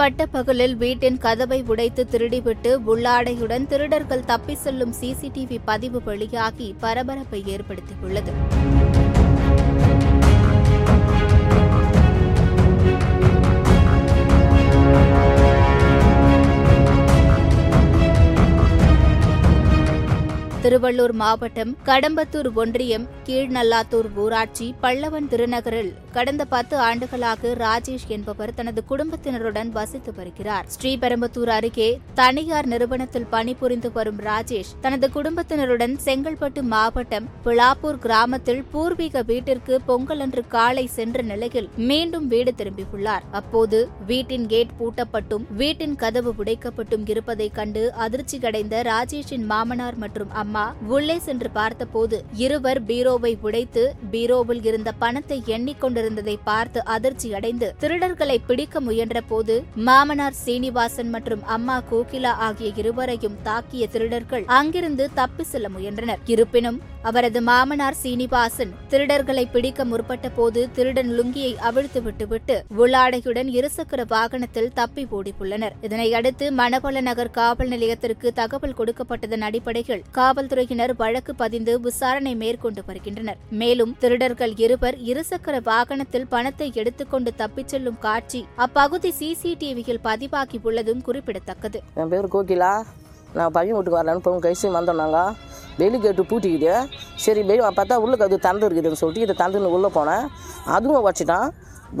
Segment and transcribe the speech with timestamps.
[0.00, 8.32] பட்டப்பகலில் வீட்டின் கதவை உடைத்து திருடிவிட்டு உள்ளாடையுடன் திருடர்கள் தப்பி செல்லும் சிசிடிவி பதிவு வெளியாகி பரபரப்பை ஏற்படுத்தியுள்ளது.
[20.64, 29.70] திருவள்ளூர் மாவட்டம் கடம்பத்தூர் ஒன்றியம் கீழ்நல்லாத்தூர் ஊராட்சி பல்லவன் திருநகரில் கடந்த பத்து ஆண்டுகளாக ராஜேஷ் என்பவர் தனது குடும்பத்தினருடன்
[29.70, 30.66] வசித்து வருகிறார்.
[30.74, 39.80] ஸ்ரீபெரும்புத்தூர் அருகே தனியார் நிறுவனத்தில் பணிபுரிந்து வரும் ராஜேஷ் தனது குடும்பத்தினருடன் செங்கல்பட்டு மாவட்டம் பிளாப்பூர் கிராமத்தில் பூர்வீக வீட்டிற்கு
[39.86, 43.26] பொங்கல் அன்று காலை சென்ற நிலையில் மீண்டும் வீடு திரும்பியுள்ளார்.
[43.30, 50.74] அப்போது வீட்டின் கேட் பூட்டப்பட்டும் வீட்டின் கதவு உடைக்கப்பட்டும் இருப்பதைக் கண்டு அதிர்ச்சியடைந்த ராஜேஷின் மாமனார் மற்றும் அம்மா அம்மா
[50.88, 53.82] உள்ளே சென்று பார்த்தபோது இருவர் பீரோவை உடைத்து
[54.12, 59.54] பீரோவில் இருந்த பணத்தை எண்ணிக்கொண்டிருந்ததை பார்த்து அதிர்ச்சியடைந்து திருடர்களை பிடிக்க முயன்ற போது
[59.88, 66.22] மாமனார் சீனிவாசன் மற்றும் அம்மா கோகிலா ஆகிய இருவரையும் தாக்கிய திருடர்கள் அங்கிருந்து தப்பி செல்ல முயன்றனர்.
[66.26, 74.72] இருப்பினும் அவரது மாமனார் சீனிவாசன் திருடர்களை பிடிக்க முற்பட்ட போது திருடன் லுங்கியை அவிழ்த்து விட்டுவிட்டு உள்ளாடையுடன் இருசக்கர வாகனத்தில்
[74.72, 82.30] தப்பி ஓடியுள்ளனர் இதனையடுத்து மணவள நகர் காவல் நிலையத்திற்கு தகவல் கொடுக்கப்பட்டதன் அடிப்படையில் காவல் காவல்துறையினர் வழக்கு பதிந்து விசாரணை
[82.42, 83.38] மேற்கொண்டு வருகின்றனர்.
[83.60, 91.78] மேலும் திருடர்கள் இருவர் இருசக்கர வாகனத்தில் பணத்தை எடுத்துக்கொண்டு தப்பிச் செல்லும் காட்சி அப்பகுதி சிசிடிவியில் பதிவாகியுள்ளதும் குறிப்பிடத்தக்கது.
[92.00, 92.72] என் பேர் கோகிலா.
[93.36, 95.34] நான் பையன் வீட்டுக்கு வரலான்னு போகும் கைசி வந்தோம் நாங்கள்
[95.80, 96.74] வெளி கேட்டு பூட்டிக்குது.
[97.24, 100.24] சரி வெளியே பார்த்தா உள்ளே கது திறந்து இருக்குதுன்னு சொல்லிட்டு இதை திறந்துன்னு உள்ளே போனேன்.
[100.76, 101.48] அதுவும் வச்சுட்டான்.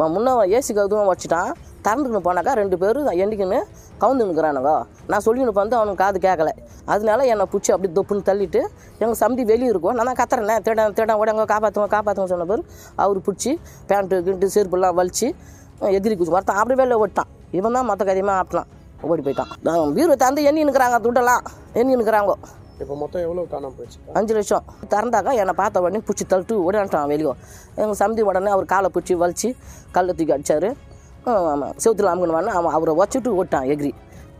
[0.00, 1.52] முன்னே ஏசி கதுவும் வச்சுட்டான்.
[1.86, 3.60] திறந்துக்கின்னு போனாக்கா ரெண்டு பேரும் எண்டிக்கின்னு
[4.02, 4.72] கவுந்துன்னுக்குறானுங்க
[5.10, 6.50] நான் சொல்லின்னு வந்து அவனுக்கு காது கேட்கல.
[6.92, 8.60] அதனால என்னை பிடிச்சி அப்படி தொப்புன்னு தள்ளிட்டு
[9.02, 9.94] எங்கள் சந்தி வெளியே இருக்கும்.
[9.98, 12.62] நான் தான் கத்துறேனே தேட தேட உடங்க காப்பாற்றுவோம் காப்பாற்றுவோம் சொன்ன பேர்
[13.04, 13.52] அவர் பிடிச்சி
[13.90, 15.28] பேண்ட்டு கிண்ட்டு செருப்புலாம் வலிச்சு
[15.98, 18.70] எதிரி குச்சி ஒருத்தன் அப்படி வெளில ஓட்டான் இவன் தான் மற்ற கதையமாக ஆட்டினான்
[19.10, 19.52] ஓடி போயிட்டான்.
[19.66, 21.44] நான் வீடு தந்து எண்ணி நிற்கிறாங்க துட்டெல்லாம்
[21.80, 22.32] எண்ணி நிற்கிறாங்க?
[22.82, 23.98] இப்போ மொத்தம் எவ்வளோ காணாம போயிடுச்சு?
[24.18, 24.66] அஞ்சு லட்சம்.
[24.92, 27.32] திறந்தாக்கா என்னை பார்த்த உடனே பிடிச்சி தள்ளிட்டு ஓடியான்ட்டான் வெளியே.
[27.80, 29.48] எங்கள் சந்தி உடனே அவர் காலை பிடிச்சி வலிச்சு
[29.96, 30.68] கல்லை தூக்கி அடிச்சார்.
[31.24, 33.92] ஆமாம் செவத்தில் அமுகணும் அவன் அவரை வச்சுட்டு ஓட்டான் எகிரி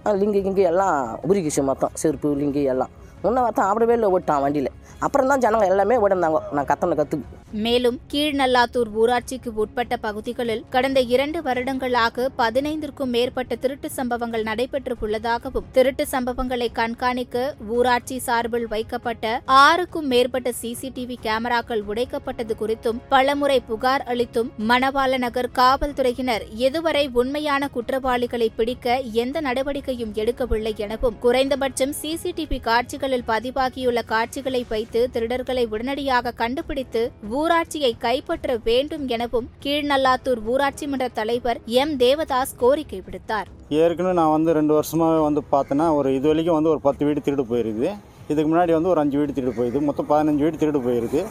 [0.05, 1.91] லிங்கு கிங்கு கிங்கி எல்லாம் உருகிச்சு மொத்தம்.
[1.95, 2.89] செருப்பு லிங்கி எல்லாம்.
[3.25, 4.70] முன்ன பார்த்தா அப்படியே இல்லை ஓட்டான் வண்டியில்.
[5.03, 11.42] அப்புறம் தான் ஜனங்க எல்லாமே ஓடினாங்க நான் கத்தனை கற்றுக்கு மேலும் கீழ்நல்லாத்தூர் ஊராட்சிக்கு உட்பட்ட பகுதிகளில் கடந்த இரண்டு
[11.42, 21.16] வருடங்களாக பதினைந்திற்கும் மேற்பட்ட திருட்டு சம்பவங்கள் நடைபெற்றுள்ளதாகவும் திருட்டு சம்பவங்களை கண்காணிக்க ஊராட்சி சார்பில் வைக்கப்பட்ட ஆறுக்கும் மேற்பட்ட சிசிடிவி
[21.22, 30.14] கேமராக்கள் உடைக்கப்பட்டது குறித்தும் பலமுறை புகார் அளித்தும் மணவாள நகர் காவல்துறையினர் இதுவரை உண்மையான குற்றவாளிகளை பிடிக்க எந்த நடவடிக்கையும்
[30.14, 37.03] எடுக்கவில்லை எனவும் குறைந்தபட்சம் சிசிடிவி காட்சிகள் காட்சிகளில் பதிவாகியுள்ள காட்சிகளை வைத்து திருடர்களை உடனடியாக கண்டுபிடித்து
[37.38, 41.94] ஊராட்சியை கைப்பற்ற வேண்டும் எனவும் கீழ்நல்லாத்தூர் ஊராட்சி மன்ற தலைவர் எம்.
[42.04, 43.49] தேவதாஸ் கோரிக்கை விடுத்தார்.
[43.81, 47.44] ஏற்கனவே நான் வந்து ரெண்டு வருஷமாகவே வந்து பார்த்தேன்னா ஒரு இது வரைக்கும் வந்து ஒரு பத்து வீடு திருடு
[47.53, 47.91] போயிருக்குது.
[48.31, 51.23] இதுக்கு முன்னாடி வந்து ஒரு அஞ்சு வீடு திருடு போயிடுது மொத்தம் பதினஞ்சு வீடு திருடு போயிருக்கு.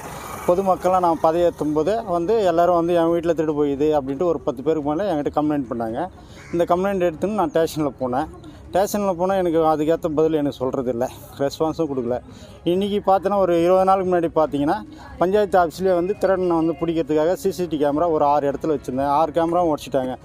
[0.48, 4.90] பொதுமக்கள்லாம் நான் பதவி போது வந்து எல்லாரும் வந்து என் வீட்டில் திருடு போயிடுது அப்படின்ட்டு ஒரு பத்து பேருக்கு
[4.90, 6.00] மேலே என்கிட்ட கம்ப்ளைண்ட் பண்ணாங்க.
[6.54, 8.30] இந்த கம்ப்ளைண்ட் எடுத்துன்னு நான் ஸ்டேஷனில் போனேன்.
[8.72, 11.08] ஸ்டேஷனில் போனால் எனக்கு அதுக்கேற்ற பதில் எனக்கு சொல்கிறது இல்லை
[11.44, 12.18] ரெஸ்பான்ஸும் கொடுக்கல.
[12.72, 14.78] இன்றைக்கி பார்த்தோன்னா ஒரு இருபது நாளுக்கு முன்னாடி பார்த்தீங்கன்னா
[15.22, 19.12] பஞ்சாயத்து ஆஃபீஸ்லேயே வந்து திருடனை வந்து பிடிக்கிறதுக்காக சிசிடிவி கேமரா ஒரு ஆறு இடத்துல வச்சுருந்தேன்.
[19.20, 20.16] ஆறு கேமராவும் உடச்சிட்டாங்க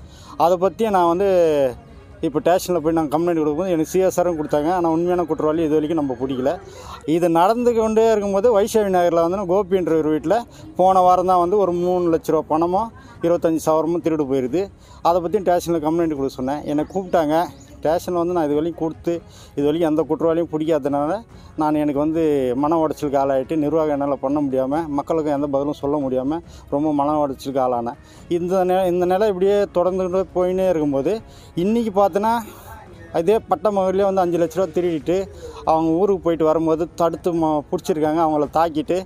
[0.45, 1.29] அதை பற்றி நான் வந்து
[2.27, 4.69] இப்போ ஸ்டேஷனில் போய் நாங்கள் கம்ப்ளைண்ட் கொடுக்கும்போது எனக்கு சிஎஸ்ஆரும் கொடுத்தாங்க.
[4.77, 6.53] ஆனால் உண்மையான குற்றவாளி இது வரைக்கும் நம்ம பிடிக்கல.
[7.17, 10.39] இது நடந்து கொண்டே இருக்கும்போது வைஷாவி நகரில் வந்து கோபின்ற ஒரு வீட்டில்
[10.79, 12.89] போன வாரம் தான் வந்து ஒரு மூணு லட்ச ரூபா பணமும்
[13.27, 14.63] இருபத்தஞ்சி சவரமும் திருடு போயிடுது
[15.09, 16.63] அதை பற்றி ஸ்டேஷனில் கம்ப்ளைண்ட் கொடுக்க சொன்னேன்.
[16.71, 17.37] என்னை கூப்பிட்டாங்க.
[17.85, 19.15] ஸ்டேஷனில் வந்து நான் இது வரைக்கும் கொடுத்து
[19.57, 21.13] இது வரைக்கும் எந்த குற்றவாளியும் பிடிக்காதனால
[21.61, 22.23] நான் எனக்கு வந்து
[22.63, 26.43] மன உடைச்சலுக்கு ஆளாகிட்டு நிர்வாகம் என்னால் பண்ண முடியாமல் மக்களுக்கும் எந்த பதிலும் சொல்ல முடியாமல்
[26.75, 27.99] ரொம்ப மன உடைச்சலுக்கு ஆளானேன்.
[28.37, 31.13] இந்த நில இந்த நிலை இப்படியே தொடர்ந்து போயினே இருக்கும்போது
[31.65, 32.33] இன்றைக்கி பார்த்தோன்னா
[33.19, 35.17] அதே பட்ட மகளிலே வந்து அஞ்சு லட்ச ரூபா திருடிட்டு
[35.73, 38.21] அவங்க ஊருக்கு போயிட்டு வரும்போது தடுத்து ம பிடிச்சிருக்காங்க.
[38.25, 38.97] அவங்கள தாக்கிட்டு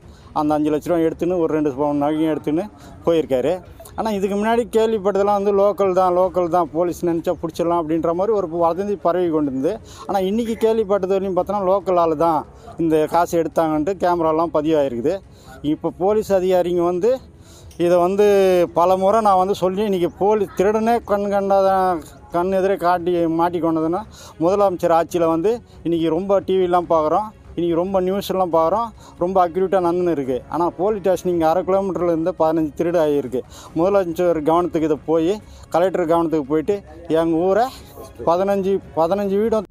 [0.41, 2.65] அந்த அஞ்சு லட்ச ரூபா எடுத்துன்னு ஒரு ரெண்டு பவுன் நகையும் எடுத்துன்னு
[3.07, 3.53] போயிருக்காரு.
[3.99, 8.49] ஆனால் இதுக்கு முன்னாடி கேள்விப்பட்டதெல்லாம் வந்து லோக்கல் தான் லோக்கல் தான் போலீஸ் நினச்சா பிடிச்சிடலாம் அப்படின்ற மாதிரி ஒரு
[8.65, 9.73] வதந்தி பரவி கொண்டு இருந்து
[10.09, 12.41] ஆனால் இன்றைக்கி கேள்விப்பட்டது வரையும் பார்த்தோன்னா லோக்கல் ஆள் தான்
[12.83, 15.15] இந்த காசு எடுத்தாங்கன்ட்டு கேமராலாம் பதிவாயிருக்குது.
[15.73, 17.11] இப்போ போலீஸ் அதிகாரிங்க வந்து
[17.87, 18.27] இதை வந்து
[18.79, 21.69] பல முறை நான் வந்து சொல்லி இன்றைக்கி போலீஸ் திருடனே கண் கண்டாத
[22.35, 24.01] கண் எதிரே காட்டி மாட்டி கொண்டதுன்னா
[24.45, 25.51] முதலமைச்சர் ஆட்சியில் வந்து
[25.87, 27.29] இன்றைக்கி ரொம்ப டிவிலாம் பார்க்குறோம்.
[27.59, 28.91] இன்றைக்கி ரொம்ப நியூஸ்லாம் பார்க்குறோம்
[29.23, 33.41] ரொம்ப அக்யூரேட்டாக நடந்துன்னு இருக்குது ஆனால் போலீஸ் ஸ்டேஷன் இங்கே அரை கிலோமீட்டர்லேருந்து பதினஞ்சு திருடு ஆகியிருக்கு.
[33.79, 35.33] முதலமைச்சர் கவனத்துக்கு இதை போய்
[35.75, 36.77] கலெக்டர் கவனத்துக்கு போயிட்டு
[37.21, 37.67] எங்கள் ஊரை
[38.29, 39.68] பதினஞ்சு பதினஞ்சு வீடும்